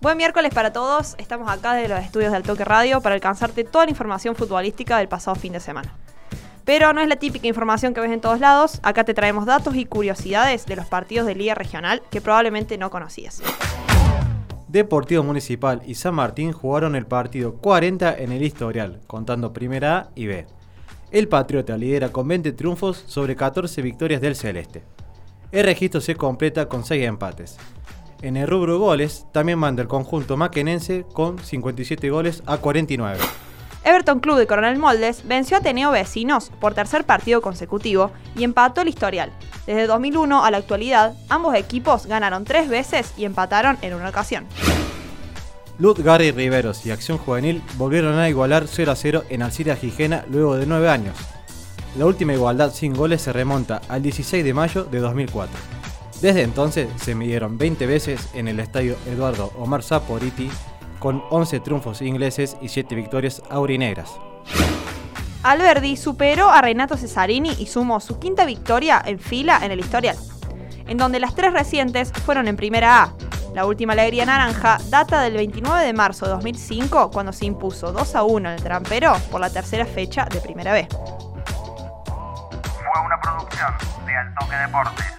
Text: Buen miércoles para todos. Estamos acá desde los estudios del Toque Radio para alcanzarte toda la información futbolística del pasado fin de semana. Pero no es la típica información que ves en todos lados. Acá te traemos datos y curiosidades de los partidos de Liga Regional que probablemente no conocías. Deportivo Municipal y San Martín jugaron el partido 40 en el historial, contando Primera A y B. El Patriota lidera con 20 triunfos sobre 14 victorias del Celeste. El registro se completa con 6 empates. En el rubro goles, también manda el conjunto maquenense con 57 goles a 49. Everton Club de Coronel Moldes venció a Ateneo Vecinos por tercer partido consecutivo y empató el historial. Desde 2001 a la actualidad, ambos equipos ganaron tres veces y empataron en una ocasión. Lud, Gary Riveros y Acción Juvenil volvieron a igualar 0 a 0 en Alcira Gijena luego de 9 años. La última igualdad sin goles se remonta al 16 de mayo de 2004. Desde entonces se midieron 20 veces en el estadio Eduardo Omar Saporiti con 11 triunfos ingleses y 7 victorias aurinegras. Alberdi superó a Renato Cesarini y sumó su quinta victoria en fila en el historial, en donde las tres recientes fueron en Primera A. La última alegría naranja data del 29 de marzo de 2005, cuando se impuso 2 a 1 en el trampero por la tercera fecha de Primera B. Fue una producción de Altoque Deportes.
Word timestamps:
Buen 0.00 0.18
miércoles 0.18 0.52
para 0.52 0.74
todos. 0.74 1.14
Estamos 1.16 1.50
acá 1.50 1.72
desde 1.72 1.88
los 1.88 2.04
estudios 2.04 2.30
del 2.30 2.42
Toque 2.42 2.66
Radio 2.66 3.00
para 3.00 3.14
alcanzarte 3.14 3.64
toda 3.64 3.86
la 3.86 3.90
información 3.90 4.36
futbolística 4.36 4.98
del 4.98 5.08
pasado 5.08 5.34
fin 5.36 5.54
de 5.54 5.60
semana. 5.60 5.94
Pero 6.66 6.92
no 6.92 7.00
es 7.00 7.08
la 7.08 7.16
típica 7.16 7.46
información 7.46 7.94
que 7.94 8.02
ves 8.02 8.12
en 8.12 8.20
todos 8.20 8.38
lados. 8.38 8.78
Acá 8.82 9.04
te 9.04 9.14
traemos 9.14 9.46
datos 9.46 9.74
y 9.74 9.86
curiosidades 9.86 10.66
de 10.66 10.76
los 10.76 10.84
partidos 10.86 11.26
de 11.26 11.34
Liga 11.34 11.54
Regional 11.54 12.02
que 12.10 12.20
probablemente 12.20 12.76
no 12.76 12.90
conocías. 12.90 13.40
Deportivo 14.68 15.22
Municipal 15.22 15.80
y 15.86 15.94
San 15.94 16.14
Martín 16.14 16.52
jugaron 16.52 16.94
el 16.94 17.06
partido 17.06 17.54
40 17.54 18.18
en 18.18 18.32
el 18.32 18.42
historial, 18.42 19.00
contando 19.06 19.54
Primera 19.54 19.96
A 19.96 20.10
y 20.14 20.26
B. 20.26 20.46
El 21.10 21.28
Patriota 21.28 21.78
lidera 21.78 22.10
con 22.10 22.28
20 22.28 22.52
triunfos 22.52 23.02
sobre 23.06 23.34
14 23.34 23.80
victorias 23.80 24.20
del 24.20 24.36
Celeste. 24.36 24.82
El 25.52 25.64
registro 25.64 26.02
se 26.02 26.16
completa 26.16 26.68
con 26.68 26.84
6 26.84 27.02
empates. 27.06 27.56
En 28.22 28.36
el 28.36 28.48
rubro 28.48 28.78
goles, 28.78 29.26
también 29.32 29.58
manda 29.58 29.82
el 29.82 29.88
conjunto 29.88 30.36
maquenense 30.36 31.04
con 31.12 31.38
57 31.38 32.08
goles 32.10 32.42
a 32.46 32.58
49. 32.58 33.18
Everton 33.84 34.18
Club 34.18 34.38
de 34.38 34.48
Coronel 34.48 34.78
Moldes 34.78 35.22
venció 35.28 35.56
a 35.56 35.60
Ateneo 35.60 35.92
Vecinos 35.92 36.50
por 36.60 36.74
tercer 36.74 37.04
partido 37.04 37.40
consecutivo 37.40 38.10
y 38.36 38.42
empató 38.42 38.80
el 38.80 38.88
historial. 38.88 39.30
Desde 39.64 39.86
2001 39.86 40.44
a 40.44 40.50
la 40.50 40.56
actualidad, 40.56 41.14
ambos 41.28 41.54
equipos 41.54 42.06
ganaron 42.06 42.44
tres 42.44 42.68
veces 42.68 43.12
y 43.16 43.26
empataron 43.26 43.78
en 43.82 43.94
una 43.94 44.08
ocasión. 44.08 44.46
Lud, 45.78 46.00
Gary 46.02 46.32
Riveros 46.32 46.84
y 46.86 46.90
Acción 46.90 47.18
Juvenil 47.18 47.62
volvieron 47.76 48.18
a 48.18 48.28
igualar 48.28 48.66
0 48.66 48.90
a 48.90 48.96
0 48.96 49.24
en 49.28 49.42
Alcira 49.42 49.76
Gijena 49.76 50.24
luego 50.30 50.56
de 50.56 50.66
9 50.66 50.88
años. 50.88 51.16
La 51.96 52.06
última 52.06 52.32
igualdad 52.32 52.72
sin 52.72 52.92
goles 52.92 53.22
se 53.22 53.32
remonta 53.32 53.82
al 53.88 54.02
16 54.02 54.44
de 54.44 54.54
mayo 54.54 54.84
de 54.84 54.98
2004. 54.98 55.75
Desde 56.20 56.42
entonces 56.42 56.88
se 56.96 57.14
midieron 57.14 57.58
20 57.58 57.86
veces 57.86 58.30
en 58.34 58.48
el 58.48 58.58
estadio 58.58 58.96
Eduardo 59.06 59.52
Omar 59.58 59.82
Saporiti 59.82 60.50
con 60.98 61.22
11 61.30 61.60
triunfos 61.60 62.00
ingleses 62.00 62.56
y 62.60 62.68
7 62.68 62.94
victorias 62.94 63.42
aurinegras. 63.50 64.18
Alberdi 65.42 65.96
superó 65.96 66.50
a 66.50 66.62
Renato 66.62 66.96
Cesarini 66.96 67.54
y 67.58 67.66
sumó 67.66 68.00
su 68.00 68.18
quinta 68.18 68.44
victoria 68.44 69.00
en 69.04 69.20
fila 69.20 69.60
en 69.62 69.70
el 69.70 69.78
historial, 69.78 70.16
en 70.88 70.96
donde 70.96 71.20
las 71.20 71.34
tres 71.34 71.52
recientes 71.52 72.12
fueron 72.24 72.48
en 72.48 72.56
Primera 72.56 73.02
A. 73.02 73.12
La 73.54 73.64
última 73.64 73.92
alegría 73.92 74.26
naranja 74.26 74.78
data 74.88 75.20
del 75.20 75.34
29 75.34 75.84
de 75.84 75.92
marzo 75.92 76.26
de 76.26 76.32
2005, 76.32 77.10
cuando 77.10 77.32
se 77.32 77.46
impuso 77.46 77.92
2 77.92 78.14
a 78.16 78.22
1 78.24 78.48
en 78.48 78.54
el 78.56 78.62
trampero 78.62 79.14
por 79.30 79.40
la 79.40 79.50
tercera 79.50 79.86
fecha 79.86 80.24
de 80.24 80.40
Primera 80.40 80.72
B. 80.72 80.88
Fue 82.72 83.04
una 83.04 83.20
producción 83.20 83.72
de 84.04 84.16
Altoque 84.16 84.56
Deportes. 84.56 85.15